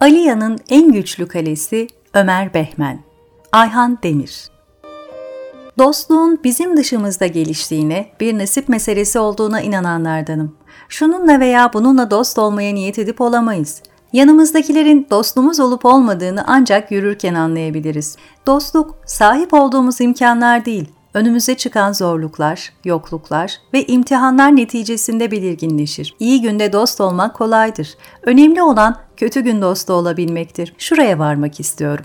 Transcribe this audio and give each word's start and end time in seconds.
Aliya'nın 0.00 0.58
en 0.68 0.92
güçlü 0.92 1.28
kalesi 1.28 1.88
Ömer 2.14 2.54
Behmen. 2.54 3.00
Ayhan 3.52 3.98
Demir 4.02 4.50
Dostluğun 5.78 6.40
bizim 6.44 6.76
dışımızda 6.76 7.26
geliştiğine, 7.26 8.06
bir 8.20 8.38
nasip 8.38 8.68
meselesi 8.68 9.18
olduğuna 9.18 9.60
inananlardanım. 9.60 10.56
Şununla 10.88 11.40
veya 11.40 11.72
bununla 11.72 12.10
dost 12.10 12.38
olmaya 12.38 12.74
niyet 12.74 12.98
edip 12.98 13.20
olamayız. 13.20 13.82
Yanımızdakilerin 14.12 15.06
dostumuz 15.10 15.60
olup 15.60 15.84
olmadığını 15.84 16.44
ancak 16.46 16.90
yürürken 16.90 17.34
anlayabiliriz. 17.34 18.16
Dostluk, 18.46 18.94
sahip 19.06 19.54
olduğumuz 19.54 20.00
imkanlar 20.00 20.64
değil, 20.64 20.88
önümüze 21.14 21.56
çıkan 21.56 21.92
zorluklar, 21.92 22.72
yokluklar 22.84 23.58
ve 23.74 23.86
imtihanlar 23.86 24.56
neticesinde 24.56 25.30
belirginleşir. 25.30 26.14
İyi 26.20 26.42
günde 26.42 26.72
dost 26.72 27.00
olmak 27.00 27.34
kolaydır. 27.34 27.94
Önemli 28.22 28.62
olan 28.62 28.96
kötü 29.16 29.40
gün 29.40 29.62
dostu 29.62 29.92
olabilmektir. 29.92 30.74
Şuraya 30.78 31.18
varmak 31.18 31.60
istiyorum. 31.60 32.04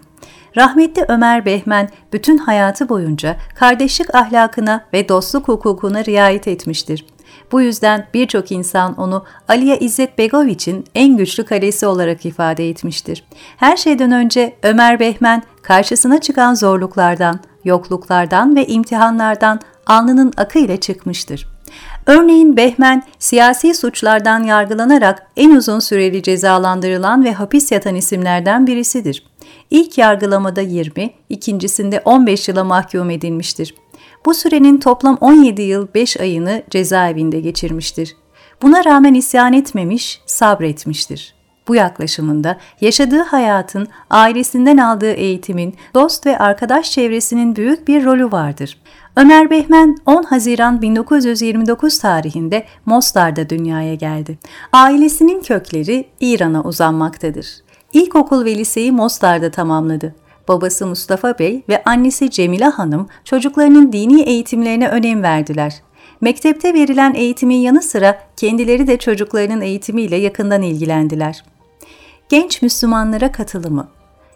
Rahmetli 0.57 1.05
Ömer 1.07 1.45
Behmen 1.45 1.89
bütün 2.13 2.37
hayatı 2.37 2.89
boyunca 2.89 3.37
kardeşlik 3.55 4.15
ahlakına 4.15 4.85
ve 4.93 5.09
dostluk 5.09 5.47
hukukuna 5.47 6.05
riayet 6.05 6.47
etmiştir. 6.47 7.05
Bu 7.51 7.61
yüzden 7.61 8.07
birçok 8.13 8.51
insan 8.51 8.99
onu 8.99 9.25
Aliye 9.47 9.79
İzzet 9.79 10.17
Begoviç'in 10.17 10.85
en 10.95 11.17
güçlü 11.17 11.45
kalesi 11.45 11.87
olarak 11.87 12.25
ifade 12.25 12.69
etmiştir. 12.69 13.23
Her 13.57 13.77
şeyden 13.77 14.11
önce 14.11 14.55
Ömer 14.63 14.99
Behmen 14.99 15.43
karşısına 15.61 16.21
çıkan 16.21 16.53
zorluklardan, 16.53 17.39
yokluklardan 17.65 18.55
ve 18.55 18.67
imtihanlardan 18.67 19.59
alnının 19.87 20.33
akıyla 20.37 20.77
çıkmıştır. 20.77 21.47
Örneğin 22.05 22.57
Behmen, 22.57 23.03
siyasi 23.19 23.73
suçlardan 23.73 24.43
yargılanarak 24.43 25.27
en 25.37 25.51
uzun 25.51 25.79
süreli 25.79 26.23
cezalandırılan 26.23 27.23
ve 27.23 27.33
hapis 27.33 27.71
yatan 27.71 27.95
isimlerden 27.95 28.67
birisidir. 28.67 29.25
İlk 29.69 29.97
yargılamada 29.97 30.61
20, 30.61 31.13
ikincisinde 31.29 32.01
15 32.05 32.47
yıla 32.49 32.63
mahkum 32.63 33.09
edilmiştir. 33.09 33.75
Bu 34.25 34.33
sürenin 34.33 34.79
toplam 34.79 35.17
17 35.21 35.61
yıl 35.61 35.87
5 35.95 36.19
ayını 36.19 36.63
cezaevinde 36.69 37.39
geçirmiştir. 37.39 38.15
Buna 38.61 38.85
rağmen 38.85 39.13
isyan 39.13 39.53
etmemiş, 39.53 40.21
sabretmiştir. 40.25 41.34
Bu 41.67 41.75
yaklaşımında 41.75 42.57
yaşadığı 42.81 43.21
hayatın, 43.21 43.87
ailesinden 44.09 44.77
aldığı 44.77 45.11
eğitimin, 45.11 45.75
dost 45.93 46.25
ve 46.25 46.37
arkadaş 46.37 46.91
çevresinin 46.91 47.55
büyük 47.55 47.87
bir 47.87 48.05
rolü 48.05 48.31
vardır. 48.31 48.77
Ömer 49.17 49.49
Behmen 49.49 49.97
10 50.05 50.23
Haziran 50.23 50.81
1929 50.81 51.99
tarihinde 51.99 52.65
Mostar'da 52.85 53.49
dünyaya 53.49 53.95
geldi. 53.95 54.37
Ailesinin 54.73 55.41
kökleri 55.41 56.05
İran'a 56.19 56.63
uzanmaktadır. 56.63 57.47
İlkokul 57.93 58.45
ve 58.45 58.55
liseyi 58.55 58.91
Mostar'da 58.91 59.51
tamamladı. 59.51 60.15
Babası 60.47 60.87
Mustafa 60.87 61.39
Bey 61.39 61.63
ve 61.69 61.83
annesi 61.83 62.29
Cemile 62.29 62.65
Hanım 62.65 63.07
çocuklarının 63.23 63.91
dini 63.91 64.21
eğitimlerine 64.21 64.87
önem 64.87 65.23
verdiler. 65.23 65.81
Mektepte 66.21 66.73
verilen 66.73 67.13
eğitimin 67.13 67.57
yanı 67.57 67.81
sıra 67.81 68.19
kendileri 68.37 68.87
de 68.87 68.97
çocuklarının 68.97 69.61
eğitimiyle 69.61 70.15
yakından 70.15 70.61
ilgilendiler. 70.61 71.43
Genç 72.29 72.61
Müslümanlara 72.61 73.31
katılımı 73.31 73.87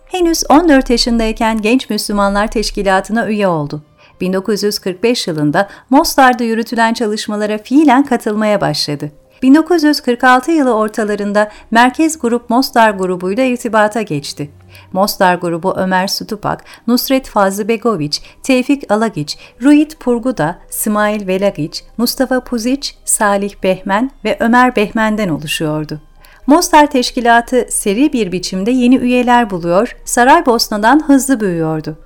Henüz 0.05 0.43
14 0.49 0.89
yaşındayken 0.89 1.61
Genç 1.61 1.89
Müslümanlar 1.89 2.51
Teşkilatı'na 2.51 3.27
üye 3.27 3.47
oldu. 3.47 3.81
1945 4.21 5.27
yılında 5.27 5.69
Mostar'da 5.89 6.43
yürütülen 6.43 6.93
çalışmalara 6.93 7.57
fiilen 7.57 8.03
katılmaya 8.03 8.61
başladı. 8.61 9.11
1946 9.41 10.51
yılı 10.51 10.75
ortalarında 10.75 11.51
Merkez 11.71 12.19
Grup 12.19 12.49
Mostar 12.49 12.91
grubuyla 12.91 13.43
irtibata 13.43 14.01
geçti. 14.01 14.49
Mostar 14.93 15.35
grubu 15.35 15.73
Ömer 15.77 16.07
Sutupak, 16.07 16.63
Nusret 16.87 17.27
Fazlı 17.27 17.67
Begoviç, 17.67 18.21
Tevfik 18.43 18.91
Alagiç, 18.91 19.37
Ruit 19.61 19.99
Purguda, 19.99 20.59
İsmail 20.69 21.27
Velagiç, 21.27 21.83
Mustafa 21.97 22.39
Puziç, 22.39 22.95
Salih 23.05 23.53
Behmen 23.63 24.11
ve 24.25 24.37
Ömer 24.39 24.75
Behmen'den 24.75 25.29
oluşuyordu. 25.29 26.01
Mostar 26.49 26.91
Teşkilatı 26.91 27.65
seri 27.69 28.13
bir 28.13 28.31
biçimde 28.31 28.71
yeni 28.71 28.97
üyeler 28.97 29.49
buluyor, 29.49 29.95
Saraybosna'dan 30.05 31.07
hızlı 31.07 31.39
büyüyordu. 31.39 31.97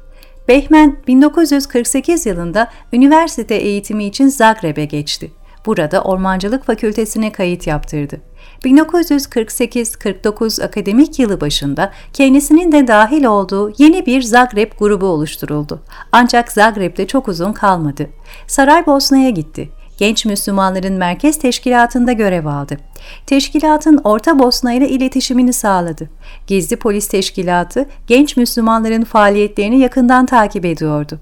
Behmen 0.48 0.98
1948 1.08 2.26
yılında 2.26 2.68
üniversite 2.94 3.56
eğitimi 3.56 4.06
için 4.06 4.28
Zagreb'e 4.28 4.86
geçti. 4.86 5.32
Burada 5.66 6.02
Ormancılık 6.02 6.66
Fakültesine 6.66 7.32
kayıt 7.32 7.68
yaptırdı. 7.68 8.22
1948-49 8.64 10.64
akademik 10.64 11.20
yılı 11.20 11.42
başında 11.42 11.92
kendisinin 12.14 12.72
de 12.72 12.88
dahil 12.88 13.24
olduğu 13.24 13.74
yeni 13.78 14.06
bir 14.06 14.22
Zagreb 14.22 14.72
grubu 14.80 15.06
oluşturuldu. 15.06 15.84
Ancak 16.12 16.52
Zagreb'de 16.52 17.08
çok 17.08 17.28
uzun 17.28 17.54
kalmadı. 17.54 18.10
Saraybosna'ya 18.48 19.30
gitti 19.30 19.70
genç 20.04 20.26
Müslümanların 20.26 20.94
merkez 20.94 21.40
teşkilatında 21.40 22.12
görev 22.12 22.46
aldı. 22.46 22.78
Teşkilatın 23.26 24.02
Orta 24.04 24.40
Bosna 24.40 24.74
ile 24.74 24.90
iletişimini 24.90 25.54
sağladı. 25.54 26.10
Gizli 26.48 26.76
Polis 26.76 27.08
Teşkilatı 27.08 27.86
genç 28.08 28.38
Müslümanların 28.38 29.04
faaliyetlerini 29.04 29.80
yakından 29.80 30.26
takip 30.26 30.66
ediyordu. 30.66 31.20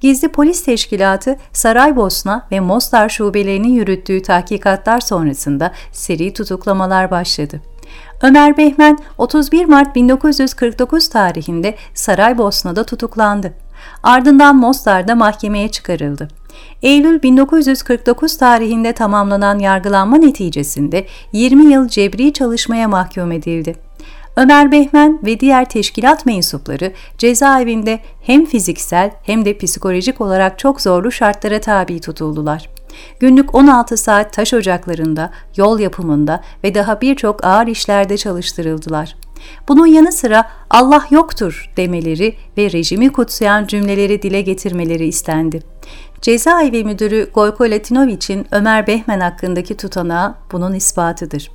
Gizli 0.00 0.28
Polis 0.28 0.64
Teşkilatı 0.64 1.36
Saraybosna 1.52 2.46
ve 2.52 2.60
Mostar 2.60 3.08
şubelerinin 3.08 3.72
yürüttüğü 3.72 4.22
tahkikatlar 4.22 5.00
sonrasında 5.00 5.72
seri 5.92 6.32
tutuklamalar 6.32 7.10
başladı. 7.10 7.60
Ömer 8.22 8.56
Behmen 8.56 8.98
31 9.18 9.64
Mart 9.64 9.94
1949 9.94 11.08
tarihinde 11.08 11.74
Saraybosna'da 11.94 12.84
tutuklandı. 12.84 13.52
Ardından 14.02 14.56
Mostar'da 14.56 15.14
mahkemeye 15.14 15.68
çıkarıldı. 15.68 16.37
Eylül 16.82 17.22
1949 17.22 18.36
tarihinde 18.36 18.92
tamamlanan 18.92 19.58
yargılanma 19.58 20.16
neticesinde 20.16 21.06
20 21.32 21.72
yıl 21.72 21.88
cebri 21.88 22.32
çalışmaya 22.32 22.88
mahkum 22.88 23.32
edildi. 23.32 23.74
Ömer 24.36 24.72
Behmen 24.72 25.18
ve 25.26 25.40
diğer 25.40 25.68
teşkilat 25.68 26.26
mensupları 26.26 26.92
cezaevinde 27.18 28.00
hem 28.22 28.44
fiziksel 28.46 29.10
hem 29.22 29.44
de 29.44 29.58
psikolojik 29.58 30.20
olarak 30.20 30.58
çok 30.58 30.80
zorlu 30.80 31.12
şartlara 31.12 31.60
tabi 31.60 32.00
tutuldular. 32.00 32.68
Günlük 33.20 33.54
16 33.54 33.96
saat 33.96 34.32
taş 34.32 34.54
ocaklarında, 34.54 35.30
yol 35.56 35.78
yapımında 35.78 36.40
ve 36.64 36.74
daha 36.74 37.00
birçok 37.00 37.44
ağır 37.44 37.66
işlerde 37.66 38.16
çalıştırıldılar. 38.16 39.16
Bunun 39.68 39.86
yanı 39.86 40.12
sıra 40.12 40.50
Allah 40.70 41.04
yoktur 41.10 41.70
demeleri 41.76 42.34
ve 42.56 42.72
rejimi 42.72 43.12
kutsayan 43.12 43.66
cümleleri 43.66 44.22
dile 44.22 44.40
getirmeleri 44.40 45.06
istendi. 45.06 45.62
Cezaevi 46.22 46.84
müdürü 46.84 47.30
Goyko 47.34 47.64
Latinoviç'in 47.64 48.46
Ömer 48.52 48.86
Behmen 48.86 49.20
hakkındaki 49.20 49.76
tutanağı 49.76 50.34
bunun 50.52 50.74
ispatıdır. 50.74 51.50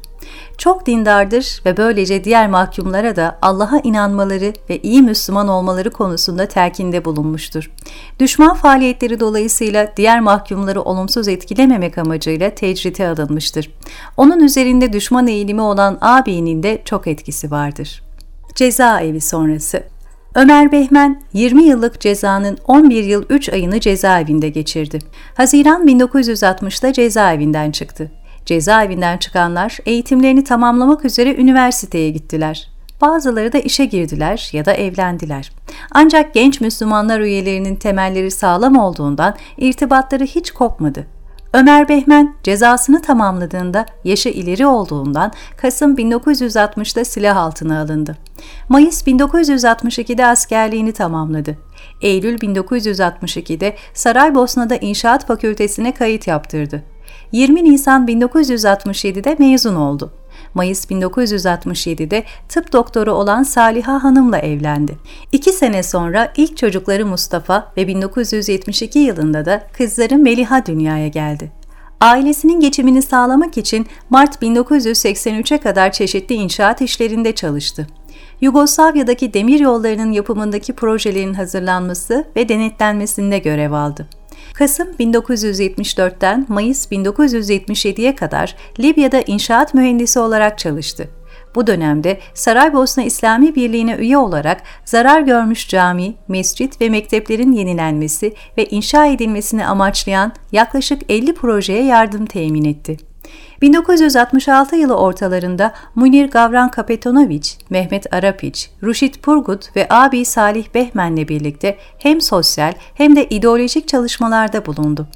Çok 0.57 0.85
dindardır 0.85 1.61
ve 1.65 1.77
böylece 1.77 2.23
diğer 2.23 2.49
mahkumlara 2.49 3.15
da 3.15 3.37
Allah'a 3.41 3.79
inanmaları 3.79 4.53
ve 4.69 4.79
iyi 4.79 5.01
Müslüman 5.01 5.47
olmaları 5.47 5.91
konusunda 5.91 6.45
telkinde 6.45 7.05
bulunmuştur. 7.05 7.71
Düşman 8.19 8.53
faaliyetleri 8.53 9.19
dolayısıyla 9.19 9.93
diğer 9.97 10.19
mahkumları 10.19 10.81
olumsuz 10.81 11.27
etkilememek 11.27 11.97
amacıyla 11.97 12.49
tecrite 12.49 13.07
alınmıştır. 13.07 13.71
Onun 14.17 14.39
üzerinde 14.39 14.93
düşman 14.93 15.27
eğilimi 15.27 15.61
olan 15.61 15.97
ağabeyinin 16.01 16.63
de 16.63 16.81
çok 16.85 17.07
etkisi 17.07 17.51
vardır. 17.51 18.03
Cezaevi 18.55 19.21
sonrası 19.21 19.83
Ömer 20.35 20.71
Behmen 20.71 21.21
20 21.33 21.63
yıllık 21.63 21.99
cezanın 21.99 22.57
11 22.67 23.03
yıl 23.03 23.23
3 23.29 23.49
ayını 23.49 23.79
cezaevinde 23.79 24.49
geçirdi. 24.49 24.99
Haziran 25.35 25.87
1960'da 25.87 26.93
cezaevinden 26.93 27.71
çıktı. 27.71 28.11
Cezaevinden 28.45 29.17
çıkanlar 29.17 29.77
eğitimlerini 29.85 30.43
tamamlamak 30.43 31.05
üzere 31.05 31.35
üniversiteye 31.35 32.09
gittiler. 32.09 32.69
Bazıları 33.01 33.53
da 33.53 33.57
işe 33.57 33.85
girdiler 33.85 34.49
ya 34.53 34.65
da 34.65 34.73
evlendiler. 34.73 35.51
Ancak 35.91 36.33
genç 36.33 36.61
Müslümanlar 36.61 37.19
üyelerinin 37.19 37.75
temelleri 37.75 38.31
sağlam 38.31 38.77
olduğundan 38.77 39.35
irtibatları 39.57 40.23
hiç 40.23 40.51
kopmadı. 40.51 41.07
Ömer 41.53 41.89
Behmen 41.89 42.35
cezasını 42.43 43.01
tamamladığında 43.01 43.85
yaşı 44.03 44.29
ileri 44.29 44.67
olduğundan 44.67 45.31
Kasım 45.57 45.95
1960'da 45.95 47.05
silah 47.05 47.37
altına 47.37 47.81
alındı. 47.81 48.17
Mayıs 48.69 49.07
1962'de 49.07 50.25
askerliğini 50.25 50.91
tamamladı. 50.91 51.57
Eylül 52.01 52.37
1962'de 52.37 53.75
Saraybosna'da 53.93 54.75
İnşaat 54.75 55.27
Fakültesine 55.27 55.93
kayıt 55.93 56.27
yaptırdı. 56.27 56.83
20 57.31 57.63
Nisan 57.63 58.07
1967'de 58.07 59.35
mezun 59.39 59.75
oldu. 59.75 60.13
Mayıs 60.53 60.85
1967'de 60.85 62.23
tıp 62.49 62.73
doktoru 62.73 63.11
olan 63.11 63.43
Saliha 63.43 64.03
Hanım'la 64.03 64.37
evlendi. 64.37 64.97
İki 65.31 65.51
sene 65.51 65.83
sonra 65.83 66.33
ilk 66.37 66.57
çocukları 66.57 67.05
Mustafa 67.05 67.71
ve 67.77 67.87
1972 67.87 68.99
yılında 68.99 69.45
da 69.45 69.67
kızları 69.77 70.17
Meliha 70.17 70.65
dünyaya 70.65 71.07
geldi. 71.07 71.51
Ailesinin 72.01 72.59
geçimini 72.59 73.01
sağlamak 73.01 73.57
için 73.57 73.87
Mart 74.09 74.41
1983'e 74.41 75.57
kadar 75.57 75.91
çeşitli 75.91 76.35
inşaat 76.35 76.81
işlerinde 76.81 77.35
çalıştı. 77.35 77.87
Yugoslavya'daki 78.41 79.33
demir 79.33 79.59
yollarının 79.59 80.11
yapımındaki 80.11 80.73
projelerin 80.73 81.33
hazırlanması 81.33 82.25
ve 82.35 82.49
denetlenmesinde 82.49 83.39
görev 83.39 83.71
aldı. 83.71 84.07
Kasım 84.53 84.87
1974'ten 84.99 86.45
Mayıs 86.49 86.91
1977'ye 86.91 88.15
kadar 88.15 88.55
Libya'da 88.79 89.21
inşaat 89.21 89.73
mühendisi 89.73 90.19
olarak 90.19 90.59
çalıştı. 90.59 91.09
Bu 91.55 91.67
dönemde 91.67 92.19
Saraybosna 92.33 93.03
İslami 93.03 93.55
Birliği'ne 93.55 93.95
üye 93.95 94.17
olarak 94.17 94.61
zarar 94.85 95.21
görmüş 95.21 95.67
cami, 95.67 96.15
mescit 96.27 96.81
ve 96.81 96.89
mekteplerin 96.89 97.51
yenilenmesi 97.51 98.33
ve 98.57 98.65
inşa 98.65 99.05
edilmesini 99.05 99.65
amaçlayan 99.65 100.33
yaklaşık 100.51 101.01
50 101.11 101.33
projeye 101.33 101.83
yardım 101.83 102.25
temin 102.25 102.65
etti. 102.65 103.12
1966 103.63 104.75
yılı 104.75 104.95
ortalarında 104.95 105.73
Munir 105.95 106.29
Gavran 106.31 106.71
Kapetonoviç, 106.71 107.57
Mehmet 107.69 108.13
Arapiç, 108.13 108.69
Ruşit 108.83 109.23
Purgut 109.23 109.75
ve 109.75 109.87
abi 109.89 110.25
Salih 110.25 110.65
Behmen'le 110.73 111.27
birlikte 111.27 111.77
hem 111.97 112.21
sosyal 112.21 112.73
hem 112.93 113.15
de 113.15 113.29
ideolojik 113.29 113.87
çalışmalarda 113.87 114.65
bulundu. 114.65 115.07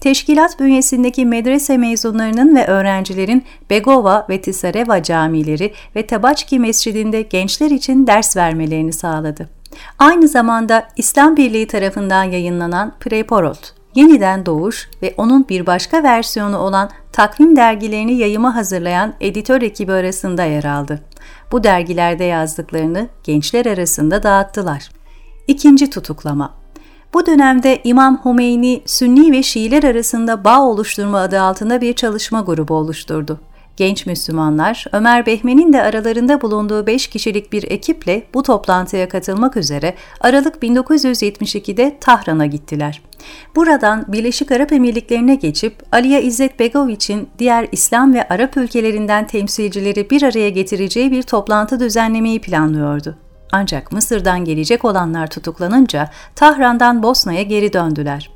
Teşkilat 0.00 0.60
bünyesindeki 0.60 1.26
medrese 1.26 1.78
mezunlarının 1.78 2.56
ve 2.56 2.66
öğrencilerin 2.66 3.44
Begova 3.70 4.26
ve 4.28 4.40
Tisareva 4.40 5.02
camileri 5.02 5.72
ve 5.96 6.06
Tabaçki 6.06 6.58
Mescidinde 6.58 7.22
gençler 7.22 7.70
için 7.70 8.06
ders 8.06 8.36
vermelerini 8.36 8.92
sağladı. 8.92 9.48
Aynı 9.98 10.28
zamanda 10.28 10.88
İslam 10.96 11.36
Birliği 11.36 11.66
tarafından 11.66 12.24
yayınlanan 12.24 12.92
Preporot, 13.00 13.74
Yeniden 13.94 14.46
Doğuş 14.46 14.90
ve 15.02 15.14
onun 15.16 15.48
bir 15.48 15.66
başka 15.66 16.02
versiyonu 16.02 16.58
olan 16.58 16.90
takvim 17.12 17.56
dergilerini 17.56 18.12
yayıma 18.12 18.56
hazırlayan 18.56 19.14
editör 19.20 19.62
ekibi 19.62 19.92
arasında 19.92 20.44
yer 20.44 20.64
aldı. 20.64 21.00
Bu 21.52 21.64
dergilerde 21.64 22.24
yazdıklarını 22.24 23.08
gençler 23.24 23.66
arasında 23.66 24.22
dağıttılar. 24.22 24.90
İkinci 25.48 25.90
tutuklama 25.90 26.54
bu 27.14 27.26
dönemde 27.26 27.80
İmam 27.84 28.16
Homeyni, 28.16 28.82
Sünni 28.86 29.32
ve 29.32 29.42
Şiiler 29.42 29.82
arasında 29.82 30.44
bağ 30.44 30.60
oluşturma 30.60 31.18
adı 31.20 31.40
altında 31.40 31.80
bir 31.80 31.92
çalışma 31.92 32.40
grubu 32.40 32.74
oluşturdu. 32.74 33.40
Genç 33.76 34.06
Müslümanlar, 34.06 34.84
Ömer 34.92 35.26
Behmen'in 35.26 35.72
de 35.72 35.82
aralarında 35.82 36.40
bulunduğu 36.40 36.86
5 36.86 37.06
kişilik 37.06 37.52
bir 37.52 37.70
ekiple 37.70 38.22
bu 38.34 38.42
toplantıya 38.42 39.08
katılmak 39.08 39.56
üzere 39.56 39.94
Aralık 40.20 40.62
1972'de 40.62 41.96
Tahran'a 42.00 42.46
gittiler. 42.46 43.02
Buradan 43.56 44.04
Birleşik 44.08 44.52
Arap 44.52 44.72
Emirlikleri'ne 44.72 45.34
geçip 45.34 45.74
Aliye 45.92 46.22
İzzet 46.22 46.58
Begoviç'in 46.58 47.28
diğer 47.38 47.68
İslam 47.72 48.14
ve 48.14 48.28
Arap 48.28 48.56
ülkelerinden 48.56 49.26
temsilcileri 49.26 50.10
bir 50.10 50.22
araya 50.22 50.48
getireceği 50.48 51.10
bir 51.10 51.22
toplantı 51.22 51.80
düzenlemeyi 51.80 52.40
planlıyordu. 52.40 53.16
Ancak 53.52 53.92
Mısır'dan 53.92 54.44
gelecek 54.44 54.84
olanlar 54.84 55.26
tutuklanınca 55.26 56.10
Tahran'dan 56.34 57.02
Bosna'ya 57.02 57.42
geri 57.42 57.72
döndüler. 57.72 58.31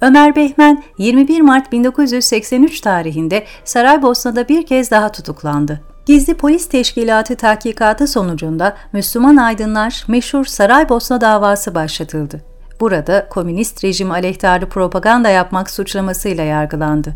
Ömer 0.00 0.36
Behmen 0.36 0.82
21 0.98 1.40
Mart 1.40 1.72
1983 1.72 2.80
tarihinde 2.80 3.44
Saraybosna'da 3.64 4.48
bir 4.48 4.66
kez 4.66 4.90
daha 4.90 5.12
tutuklandı. 5.12 5.80
Gizli 6.06 6.34
polis 6.34 6.68
teşkilatı 6.68 7.36
tahkikatı 7.36 8.06
sonucunda 8.06 8.76
Müslüman 8.92 9.36
aydınlar 9.36 10.04
meşhur 10.08 10.44
Saraybosna 10.44 11.20
davası 11.20 11.74
başlatıldı. 11.74 12.40
Burada 12.80 13.28
komünist 13.28 13.84
rejim 13.84 14.10
aleyhtarı 14.10 14.68
propaganda 14.68 15.28
yapmak 15.28 15.70
suçlamasıyla 15.70 16.44
yargılandı. 16.44 17.14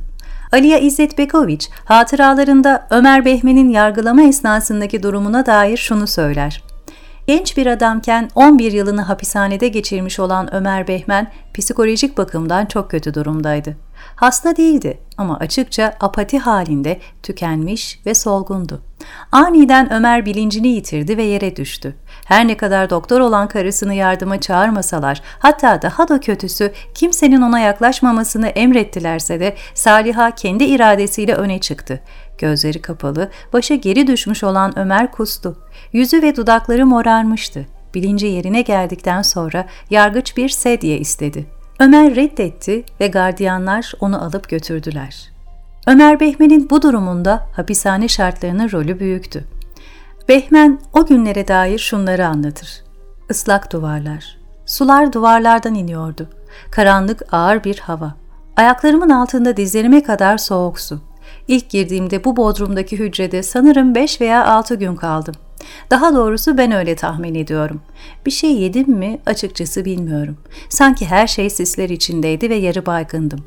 Aliya 0.53 0.79
İzzet 0.79 1.19
Bekoviç 1.19 1.71
hatıralarında 1.85 2.87
Ömer 2.91 3.25
Behmen'in 3.25 3.69
yargılama 3.69 4.23
esnasındaki 4.23 5.03
durumuna 5.03 5.47
dair 5.47 5.77
şunu 5.77 6.07
söyler. 6.07 6.72
Genç 7.27 7.57
bir 7.57 7.67
adamken 7.67 8.31
11 8.35 8.73
yılını 8.73 9.03
hapishanede 9.03 9.69
geçirmiş 9.69 10.21
olan 10.21 10.55
Ömer 10.55 10.89
Behmen 10.89 11.33
psikolojik 11.55 12.19
bakımdan 12.19 12.67
çok 12.67 12.91
kötü 12.91 13.15
durumdaydı. 13.15 13.77
Hasta 14.17 14.57
değildi 14.57 14.99
ama 15.19 15.37
açıkça 15.37 15.95
apati 16.01 16.39
halinde 16.39 17.01
tükenmiş 17.23 18.01
ve 18.07 18.15
solgundu. 18.15 18.83
Aniden 19.33 19.93
Ömer 19.93 20.27
bilincini 20.27 20.69
yitirdi 20.69 21.17
ve 21.17 21.23
yere 21.23 21.57
düştü. 21.57 21.95
Her 22.25 22.49
ne 22.49 22.57
kadar 22.57 22.91
doktor 22.91 23.21
olan 23.21 23.49
karısını 23.49 23.95
yardıma 23.95 24.41
çağırmasalar, 24.41 25.23
hatta 25.39 25.83
daha 25.83 26.09
da 26.09 26.21
kötüsü 26.21 26.73
kimsenin 26.95 27.43
ona 27.43 27.59
yaklaşmamasını 27.59 28.49
emrettilerse 28.49 29.41
de 29.41 29.55
Saliha 29.75 30.31
kendi 30.31 30.65
iradesiyle 30.65 31.35
öne 31.35 31.59
çıktı. 31.59 32.01
Gözleri 32.43 32.83
kapalı, 32.83 33.31
başa 33.53 33.75
geri 33.75 34.07
düşmüş 34.07 34.45
olan 34.45 34.79
Ömer 34.79 35.13
kustu. 35.13 35.57
Yüzü 35.93 36.23
ve 36.23 36.37
dudakları 36.37 36.87
morarmıştı. 36.87 37.67
Bilinci 37.95 38.27
yerine 38.27 38.63
geldikten 38.63 39.23
sonra 39.23 39.67
yargıç 39.91 40.37
bir 40.37 40.49
sedye 40.49 40.99
istedi. 40.99 41.47
Ömer 41.81 42.17
reddetti 42.17 42.85
ve 43.01 43.07
gardiyanlar 43.07 43.93
onu 44.01 44.25
alıp 44.25 44.49
götürdüler. 44.49 45.33
Ömer 45.87 46.21
Behmen'in 46.21 46.71
bu 46.71 46.83
durumunda 46.83 47.47
hapishane 47.57 48.09
şartlarının 48.09 48.73
rolü 48.73 49.01
büyüktü. 49.01 49.45
Behmen 50.29 50.81
o 50.93 51.07
günlere 51.07 51.49
dair 51.49 51.79
şunları 51.79 52.27
anlatır. 52.27 52.85
Islak 53.31 53.73
duvarlar. 53.73 54.39
Sular 54.67 55.13
duvarlardan 55.13 55.75
iniyordu. 55.75 56.29
Karanlık 56.71 57.23
ağır 57.33 57.65
bir 57.65 57.79
hava. 57.79 58.15
Ayaklarımın 58.57 59.11
altında 59.11 59.57
dizlerime 59.57 60.03
kadar 60.03 60.39
soğuk 60.39 60.81
su. 60.81 61.12
İlk 61.49 61.71
girdiğimde 61.71 62.25
bu 62.25 62.37
bodrumdaki 62.37 62.99
hücrede 62.99 63.43
sanırım 63.43 63.95
5 63.95 64.21
veya 64.21 64.47
6 64.47 64.75
gün 64.75 64.97
kaldım. 64.97 65.35
Daha 65.91 66.15
doğrusu 66.15 66.59
ben 66.59 66.73
öyle 66.73 66.97
tahmin 66.97 67.35
ediyorum. 67.35 67.81
Bir 68.27 68.31
şey 68.31 68.53
yedim 68.53 68.91
mi 68.91 69.19
açıkçası 69.27 69.85
bilmiyorum. 69.85 70.37
Sanki 70.69 71.07
her 71.07 71.27
şey 71.27 71.51
sisler 71.51 71.89
içindeydi 71.89 72.51
ve 72.51 72.55
yarı 72.55 72.87
baygındım. 72.87 73.45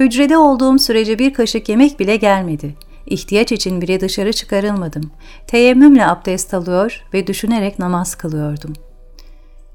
Hücrede 0.00 0.36
olduğum 0.36 0.78
sürece 0.78 1.18
bir 1.18 1.34
kaşık 1.34 1.68
yemek 1.68 2.00
bile 2.00 2.16
gelmedi. 2.16 2.74
İhtiyaç 3.06 3.52
için 3.52 3.80
bile 3.80 4.00
dışarı 4.00 4.32
çıkarılmadım. 4.32 5.10
Teyemmümle 5.46 6.06
abdest 6.06 6.54
alıyor 6.54 7.04
ve 7.14 7.26
düşünerek 7.26 7.78
namaz 7.78 8.14
kılıyordum. 8.14 8.72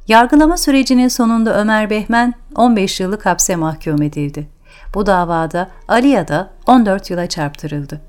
Yargılama 0.07 0.57
sürecinin 0.57 1.07
sonunda 1.07 1.59
Ömer 1.59 1.89
Behmen 1.89 2.33
15 2.55 2.99
yıllık 2.99 3.25
hapse 3.25 3.55
mahkum 3.55 4.01
edildi. 4.01 4.47
Bu 4.93 5.05
davada 5.05 5.69
Aliya 5.87 6.27
da 6.27 6.49
14 6.67 7.09
yıla 7.09 7.27
çarptırıldı. 7.27 8.01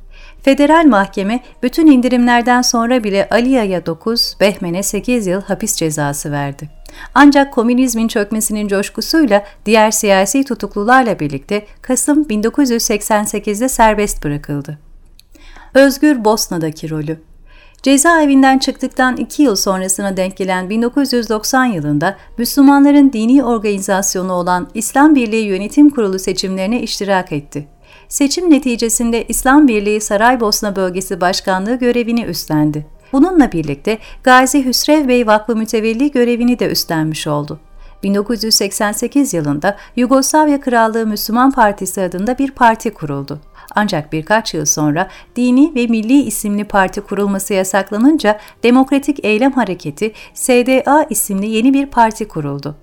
Federal 0.43 0.85
mahkeme 0.87 1.41
bütün 1.63 1.87
indirimlerden 1.87 2.63
sonra 2.63 3.05
bile 3.05 3.29
Aliya'ya 3.31 3.87
9, 3.87 4.37
Behmen'e 4.41 4.83
8 4.83 5.27
yıl 5.27 5.43
hapis 5.43 5.77
cezası 5.77 6.33
verdi. 6.33 6.71
Ancak 7.15 7.53
komünizmin 7.53 8.09
çökmesinin 8.09 8.69
coşkusuyla 8.69 9.45
diğer 9.67 9.91
siyasi 9.91 10.45
tutuklularla 10.45 11.21
birlikte 11.21 11.67
Kasım 11.83 12.23
1988'de 12.23 13.69
serbest 13.69 14.25
bırakıldı. 14.25 14.79
Özgür 15.75 16.25
Bosna'daki 16.25 16.91
rolü 16.91 17.19
Cezaevinden 17.85 18.59
çıktıktan 18.59 19.17
iki 19.17 19.43
yıl 19.43 19.57
sonrasına 19.57 20.17
denk 20.17 20.37
gelen 20.37 20.71
1990 20.71 21.65
yılında 21.65 22.17
Müslümanların 22.39 23.13
dini 23.13 23.45
organizasyonu 23.45 24.33
olan 24.33 24.69
İslam 24.75 25.15
Birliği 25.15 25.47
Yönetim 25.47 25.91
Kurulu 25.91 26.19
seçimlerine 26.19 26.83
iştirak 26.83 27.33
etti. 27.33 27.69
Seçim 28.09 28.51
neticesinde 28.51 29.25
İslam 29.25 29.69
Birliği 29.69 30.01
Saraybosna 30.01 30.77
Bölgesi 30.77 31.21
Başkanlığı 31.21 31.75
görevini 31.75 32.25
üstlendi. 32.25 32.87
Bununla 33.13 33.53
birlikte 33.53 33.99
Gazi 34.23 34.65
Hüsrev 34.65 35.09
Bey 35.09 35.27
Vakfı 35.27 35.57
Mütevelli 35.57 36.11
görevini 36.11 36.59
de 36.59 36.71
üstlenmiş 36.71 37.27
oldu. 37.27 37.61
1988 38.03 39.35
yılında 39.35 39.77
Yugoslavya 39.97 40.61
Krallığı 40.61 41.07
Müslüman 41.07 41.51
Partisi 41.51 42.03
adında 42.03 42.39
bir 42.39 42.51
parti 42.51 42.95
kuruldu. 42.95 43.41
Ancak 43.75 44.13
birkaç 44.13 44.55
yıl 44.55 44.65
sonra 44.65 45.09
Dini 45.37 45.75
ve 45.75 45.87
Milli 45.87 46.23
isimli 46.23 46.65
parti 46.65 47.01
kurulması 47.01 47.55
yasaklanınca 47.55 48.39
Demokratik 48.63 49.25
Eylem 49.25 49.53
Hareketi 49.53 50.13
SDA 50.35 51.07
isimli 51.11 51.47
yeni 51.47 51.75
bir 51.75 51.87
parti 51.87 52.29
kuruldu. 52.29 52.77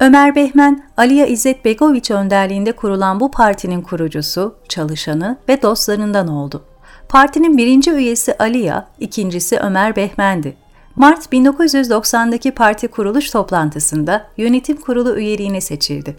Ömer 0.00 0.34
Behmen, 0.34 0.84
Aliya 0.96 1.26
İzzet 1.26 1.64
Begoviç 1.64 2.10
önderliğinde 2.10 2.72
kurulan 2.72 3.20
bu 3.20 3.30
partinin 3.30 3.82
kurucusu, 3.82 4.54
çalışanı 4.68 5.36
ve 5.48 5.62
dostlarından 5.62 6.28
oldu. 6.28 6.64
Partinin 7.08 7.58
birinci 7.58 7.90
üyesi 7.90 8.38
Aliya, 8.38 8.88
ikincisi 9.00 9.58
Ömer 9.58 9.96
Behmen'di. 9.96 10.56
Mart 10.96 11.32
1990'daki 11.32 12.50
parti 12.50 12.88
kuruluş 12.88 13.30
toplantısında 13.30 14.26
yönetim 14.36 14.76
kurulu 14.76 15.16
üyeliğine 15.16 15.60
seçildi. 15.60 16.16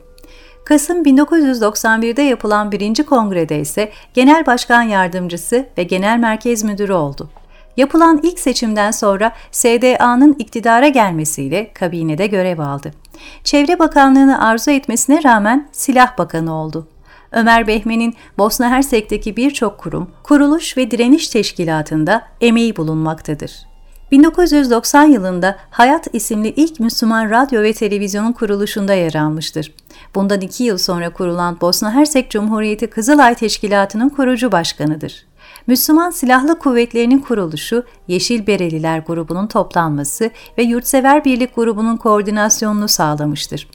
Kasım 0.66 1.04
1991'de 1.04 2.22
yapılan 2.22 2.72
birinci 2.72 3.04
kongrede 3.04 3.60
ise 3.60 3.92
genel 4.14 4.46
başkan 4.46 4.82
yardımcısı 4.82 5.66
ve 5.78 5.84
genel 5.84 6.18
merkez 6.18 6.64
müdürü 6.64 6.94
oldu. 6.94 7.30
Yapılan 7.78 8.20
ilk 8.24 8.40
seçimden 8.40 8.92
sonra 8.92 9.32
SDA'nın 9.52 10.36
iktidara 10.40 10.88
gelmesiyle 10.88 11.72
kabinede 11.74 12.28
görev 12.28 12.60
aldı. 12.60 12.92
Çevre 13.44 13.80
Bakanlığı'nı 13.80 14.48
arzu 14.48 14.72
etmesine 14.72 15.24
rağmen 15.24 15.68
Silah 15.72 16.18
Bakanı 16.18 16.54
oldu. 16.54 16.88
Ömer 17.32 17.68
Behmen'in 17.68 18.16
Bosna 18.38 18.70
Hersek'teki 18.70 19.38
birçok 19.38 19.78
kurum, 19.78 20.12
kuruluş 20.24 20.78
ve 20.78 20.92
direniş 20.92 21.28
teşkilatında 21.28 22.22
emeği 22.42 22.76
bulunmaktadır. 22.76 23.52
1990 24.12 25.04
yılında 25.04 25.56
Hayat 25.70 26.08
isimli 26.14 26.48
ilk 26.48 26.80
Müslüman 26.80 27.30
radyo 27.30 27.62
ve 27.62 27.74
televizyonun 27.74 28.32
kuruluşunda 28.32 28.94
yer 28.94 29.14
almıştır. 29.14 29.72
Bundan 30.16 30.42
iki 30.42 30.64
yıl 30.64 30.78
sonra 30.78 31.14
kurulan 31.14 31.62
Bosna 31.62 31.94
Hersek 31.94 32.32
Cumhuriyeti 32.32 32.88
Kızılay 32.88 33.36
Teşkilatı'nın 33.36 34.10
kurucu 34.10 34.52
başkanıdır. 34.52 35.26
Müslüman 35.68 36.10
Silahlı 36.10 36.60
Kuvvetlerinin 36.60 37.20
kuruluşu, 37.20 37.84
Yeşil 38.08 38.48
Bereliler 38.48 39.00
grubunun 39.00 39.48
toplanması 39.48 40.30
ve 40.58 40.64
Yurtsever 40.64 41.26
Birlik 41.26 41.56
grubunun 41.56 41.98
koordinasyonunu 41.98 42.88
sağlamıştır. 42.88 43.68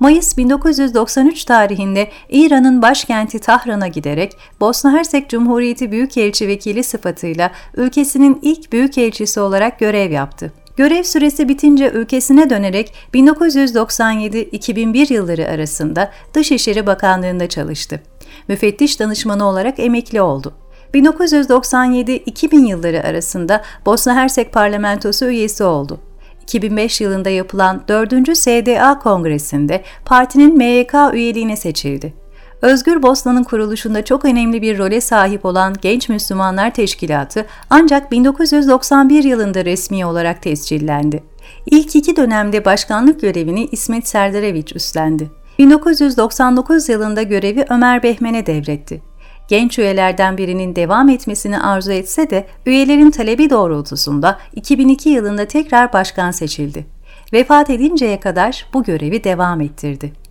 Mayıs 0.00 0.36
1993 0.38 1.44
tarihinde 1.44 2.10
İran'ın 2.28 2.82
başkenti 2.82 3.38
Tahran'a 3.38 3.88
giderek 3.88 4.32
Bosna 4.60 4.92
Hersek 4.92 5.30
Cumhuriyeti 5.30 5.92
Büyükelçi 5.92 6.48
Vekili 6.48 6.84
sıfatıyla 6.84 7.50
ülkesinin 7.74 8.38
ilk 8.42 8.72
büyükelçisi 8.72 9.40
olarak 9.40 9.78
görev 9.78 10.10
yaptı. 10.10 10.52
Görev 10.76 11.02
süresi 11.02 11.48
bitince 11.48 11.90
ülkesine 11.90 12.50
dönerek 12.50 12.94
1997-2001 13.14 15.12
yılları 15.12 15.48
arasında 15.48 16.10
Dışişleri 16.34 16.86
Bakanlığı'nda 16.86 17.48
çalıştı. 17.48 18.00
Müfettiş 18.48 19.00
danışmanı 19.00 19.48
olarak 19.48 19.78
emekli 19.78 20.22
oldu. 20.22 20.54
1997-2000 20.94 22.66
yılları 22.66 23.04
arasında 23.04 23.62
Bosna 23.86 24.14
Hersek 24.14 24.52
Parlamentosu 24.52 25.26
üyesi 25.26 25.64
oldu. 25.64 26.00
2005 26.42 27.00
yılında 27.00 27.30
yapılan 27.30 27.82
4. 27.88 28.36
SDA 28.36 28.98
Kongresi'nde 28.98 29.82
partinin 30.04 30.56
MYK 30.56 30.94
üyeliğine 31.12 31.56
seçildi. 31.56 32.23
Özgür 32.64 33.02
Bosna'nın 33.02 33.42
kuruluşunda 33.42 34.04
çok 34.04 34.24
önemli 34.24 34.62
bir 34.62 34.78
role 34.78 35.00
sahip 35.00 35.44
olan 35.44 35.74
Genç 35.82 36.08
Müslümanlar 36.08 36.74
Teşkilatı 36.74 37.46
ancak 37.70 38.12
1991 38.12 39.24
yılında 39.24 39.64
resmi 39.64 40.06
olarak 40.06 40.42
tescillendi. 40.42 41.22
İlk 41.66 41.96
iki 41.96 42.16
dönemde 42.16 42.64
başkanlık 42.64 43.20
görevini 43.20 43.66
İsmet 43.66 44.08
Serdareviç 44.08 44.76
üstlendi. 44.76 45.30
1999 45.58 46.88
yılında 46.88 47.22
görevi 47.22 47.64
Ömer 47.70 48.02
Behmen'e 48.02 48.46
devretti. 48.46 49.02
Genç 49.48 49.78
üyelerden 49.78 50.38
birinin 50.38 50.76
devam 50.76 51.08
etmesini 51.08 51.60
arzu 51.60 51.92
etse 51.92 52.30
de 52.30 52.46
üyelerin 52.66 53.10
talebi 53.10 53.50
doğrultusunda 53.50 54.38
2002 54.54 55.10
yılında 55.10 55.44
tekrar 55.44 55.92
başkan 55.92 56.30
seçildi. 56.30 56.86
Vefat 57.32 57.70
edinceye 57.70 58.20
kadar 58.20 58.66
bu 58.74 58.84
görevi 58.84 59.24
devam 59.24 59.60
ettirdi. 59.60 60.23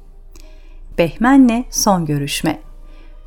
Behmen'le 0.98 1.66
son 1.70 2.06
görüşme. 2.06 2.60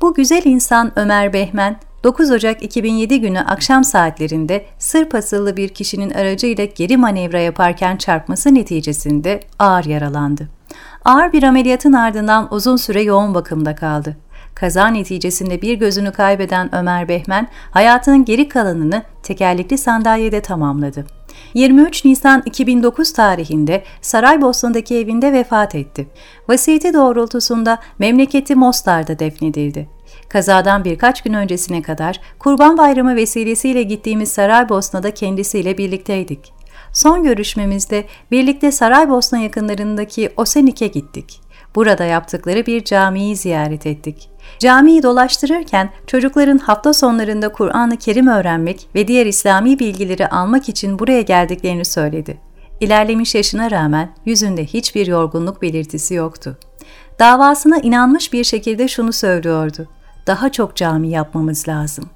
Bu 0.01 0.13
güzel 0.13 0.41
insan 0.45 0.91
Ömer 0.99 1.33
Behmen, 1.33 1.79
9 2.03 2.31
Ocak 2.31 2.63
2007 2.63 3.21
günü 3.21 3.39
akşam 3.39 3.83
saatlerinde 3.83 4.65
Sırp 4.79 5.15
asıllı 5.15 5.57
bir 5.57 5.69
kişinin 5.69 6.09
aracıyla 6.09 6.65
geri 6.65 6.97
manevra 6.97 7.39
yaparken 7.39 7.97
çarpması 7.97 8.55
neticesinde 8.55 9.39
ağır 9.59 9.85
yaralandı. 9.85 10.49
Ağır 11.05 11.33
bir 11.33 11.43
ameliyatın 11.43 11.93
ardından 11.93 12.47
uzun 12.53 12.75
süre 12.75 13.01
yoğun 13.01 13.33
bakımda 13.33 13.75
kaldı. 13.75 14.17
Kaza 14.55 14.87
neticesinde 14.87 15.61
bir 15.61 15.73
gözünü 15.73 16.11
kaybeden 16.11 16.75
Ömer 16.75 17.07
Behmen, 17.07 17.47
hayatının 17.71 18.25
geri 18.25 18.49
kalanını 18.49 19.03
tekerlekli 19.23 19.77
sandalyede 19.77 20.41
tamamladı. 20.41 21.16
23 21.53 22.05
Nisan 22.05 22.43
2009 22.45 23.13
tarihinde 23.13 23.83
Saraybosna'daki 24.01 24.95
evinde 24.97 25.33
vefat 25.33 25.75
etti. 25.75 26.07
Vasiyeti 26.49 26.93
doğrultusunda 26.93 27.79
memleketi 27.99 28.55
Mostar'da 28.55 29.19
defnedildi. 29.19 29.89
Kazadan 30.29 30.85
birkaç 30.85 31.21
gün 31.21 31.33
öncesine 31.33 31.81
kadar 31.81 32.21
Kurban 32.39 32.77
Bayramı 32.77 33.15
vesilesiyle 33.15 33.83
gittiğimiz 33.83 34.31
Saraybosna'da 34.31 35.13
kendisiyle 35.13 35.77
birlikteydik. 35.77 36.53
Son 36.93 37.23
görüşmemizde 37.23 38.05
birlikte 38.31 38.71
Saraybosna 38.71 39.39
yakınlarındaki 39.39 40.29
Osenik'e 40.37 40.87
gittik. 40.87 41.46
Burada 41.75 42.03
yaptıkları 42.03 42.65
bir 42.65 42.83
camiyi 42.83 43.35
ziyaret 43.35 43.85
ettik. 43.85 44.29
Camiyi 44.59 45.03
dolaştırırken 45.03 45.89
çocukların 46.07 46.57
hafta 46.57 46.93
sonlarında 46.93 47.51
Kur'an-ı 47.51 47.97
Kerim 47.97 48.27
öğrenmek 48.27 48.87
ve 48.95 49.07
diğer 49.07 49.25
İslami 49.25 49.79
bilgileri 49.79 50.27
almak 50.27 50.69
için 50.69 50.99
buraya 50.99 51.21
geldiklerini 51.21 51.85
söyledi. 51.85 52.37
İlerlemiş 52.79 53.35
yaşına 53.35 53.71
rağmen 53.71 54.09
yüzünde 54.25 54.65
hiçbir 54.65 55.07
yorgunluk 55.07 55.61
belirtisi 55.61 56.13
yoktu. 56.13 56.57
Davasına 57.19 57.77
inanmış 57.77 58.33
bir 58.33 58.43
şekilde 58.43 58.87
şunu 58.87 59.13
söylüyordu. 59.13 59.87
Daha 60.27 60.51
çok 60.51 60.75
cami 60.75 61.09
yapmamız 61.09 61.67
lazım. 61.67 62.09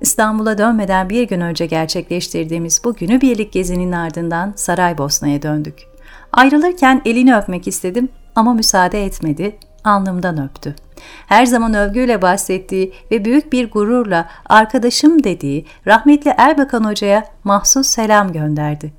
İstanbul'a 0.00 0.58
dönmeden 0.58 1.10
bir 1.10 1.22
gün 1.22 1.40
önce 1.40 1.66
gerçekleştirdiğimiz 1.66 2.80
bu 2.84 2.94
günübirlik 2.94 3.52
gezinin 3.52 3.92
ardından 3.92 4.52
Saraybosna'ya 4.56 5.42
döndük. 5.42 5.78
Ayrılırken 6.32 7.02
elini 7.04 7.36
öpmek 7.36 7.68
istedim 7.68 8.08
ama 8.40 8.54
müsaade 8.54 9.04
etmedi, 9.04 9.56
alnımdan 9.84 10.44
öptü. 10.44 10.74
Her 11.26 11.46
zaman 11.46 11.74
övgüyle 11.74 12.22
bahsettiği 12.22 12.92
ve 13.10 13.24
büyük 13.24 13.52
bir 13.52 13.70
gururla 13.70 14.28
arkadaşım 14.46 15.24
dediği 15.24 15.66
rahmetli 15.86 16.34
Erbakan 16.36 16.84
Hoca'ya 16.84 17.24
mahsus 17.44 17.86
selam 17.86 18.32
gönderdi. 18.32 18.92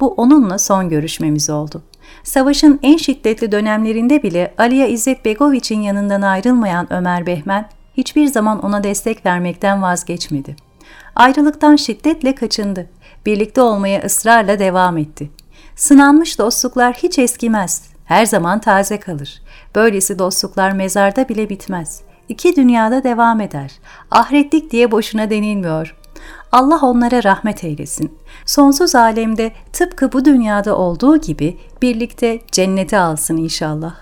Bu 0.00 0.08
onunla 0.08 0.58
son 0.58 0.88
görüşmemiz 0.88 1.50
oldu. 1.50 1.82
Savaşın 2.22 2.80
en 2.82 2.96
şiddetli 2.96 3.52
dönemlerinde 3.52 4.22
bile 4.22 4.54
Aliya 4.58 4.86
İzzet 4.86 5.24
Begoviç'in 5.24 5.80
yanından 5.80 6.22
ayrılmayan 6.22 6.92
Ömer 6.92 7.26
Behmen 7.26 7.68
hiçbir 7.96 8.26
zaman 8.26 8.64
ona 8.64 8.84
destek 8.84 9.26
vermekten 9.26 9.82
vazgeçmedi. 9.82 10.56
Ayrılıktan 11.16 11.76
şiddetle 11.76 12.34
kaçındı. 12.34 12.90
Birlikte 13.26 13.60
olmaya 13.60 14.02
ısrarla 14.02 14.58
devam 14.58 14.98
etti. 14.98 15.30
Sınanmış 15.76 16.38
dostluklar 16.38 16.94
hiç 16.94 17.18
eskimez, 17.18 17.93
her 18.04 18.26
zaman 18.26 18.60
taze 18.60 19.00
kalır. 19.00 19.42
Böylesi 19.74 20.18
dostluklar 20.18 20.72
mezarda 20.72 21.28
bile 21.28 21.48
bitmez. 21.48 22.00
İki 22.28 22.56
dünyada 22.56 23.04
devam 23.04 23.40
eder. 23.40 23.72
Ahretlik 24.10 24.70
diye 24.70 24.90
boşuna 24.90 25.30
denilmiyor. 25.30 25.96
Allah 26.52 26.80
onlara 26.82 27.24
rahmet 27.24 27.64
eylesin. 27.64 28.18
Sonsuz 28.46 28.94
alemde 28.94 29.52
tıpkı 29.72 30.12
bu 30.12 30.24
dünyada 30.24 30.76
olduğu 30.76 31.16
gibi 31.16 31.58
birlikte 31.82 32.40
cennete 32.52 32.98
alsın 32.98 33.36
inşallah. 33.36 33.94